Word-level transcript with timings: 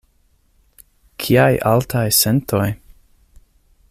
Kiaj 1.23 1.51
altaj 1.73 2.05
sentoj! 2.23 2.65